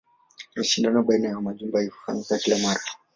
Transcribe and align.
Mashindano 0.55 1.01
baina 1.03 1.27
ya 1.29 1.41
majumba 1.41 1.83
hufanyika 1.83 2.37
kila 2.37 2.57
mara. 2.57 2.81